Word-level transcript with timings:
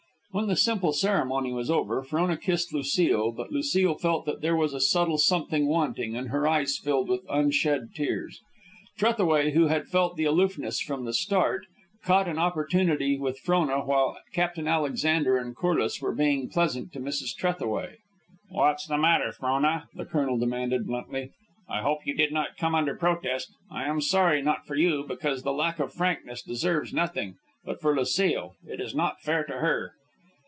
When 0.33 0.47
the 0.47 0.55
simple 0.55 0.93
ceremony 0.93 1.51
was 1.51 1.69
over, 1.69 2.01
Frona 2.01 2.37
kissed 2.37 2.73
Lucile; 2.73 3.33
but 3.33 3.51
Lucile 3.51 3.95
felt 3.95 4.25
that 4.25 4.39
there 4.39 4.55
was 4.55 4.73
a 4.73 4.79
subtle 4.79 5.17
something 5.17 5.67
wanting, 5.67 6.15
and 6.15 6.29
her 6.29 6.47
eyes 6.47 6.77
filled 6.77 7.09
with 7.09 7.25
unshed 7.29 7.93
tears. 7.93 8.39
Trethaway, 8.97 9.51
who 9.51 9.67
had 9.67 9.87
felt 9.89 10.15
the 10.15 10.23
aloofness 10.23 10.79
from 10.79 11.03
the 11.03 11.11
start, 11.11 11.65
caught 12.05 12.29
an 12.29 12.39
opportunity 12.39 13.17
with 13.19 13.39
Frona 13.39 13.81
while 13.85 14.17
Captain 14.31 14.69
Alexander 14.69 15.35
and 15.35 15.53
Corliss 15.53 16.01
were 16.01 16.15
being 16.15 16.47
pleasant 16.47 16.93
to 16.93 17.01
Mrs. 17.01 17.35
Trethaway. 17.35 17.97
"What's 18.47 18.87
the 18.87 18.97
matter, 18.97 19.33
Frona?" 19.33 19.89
the 19.93 20.05
colonel 20.05 20.37
demanded, 20.37 20.87
bluntly. 20.87 21.31
"I 21.67 21.81
hope 21.81 22.07
you 22.07 22.13
did 22.15 22.31
not 22.31 22.55
come 22.55 22.73
under 22.73 22.95
protest. 22.95 23.53
I 23.69 23.83
am 23.83 23.99
sorry, 23.99 24.41
not 24.41 24.65
for 24.65 24.75
you, 24.75 25.03
because 25.05 25.45
lack 25.45 25.79
of 25.79 25.91
frankness 25.91 26.41
deserves 26.41 26.93
nothing, 26.93 27.35
but 27.65 27.81
for 27.81 27.93
Lucile. 27.93 28.55
It 28.65 28.79
is 28.79 28.95
not 28.95 29.19
fair 29.19 29.43
to 29.43 29.55
her." 29.57 29.91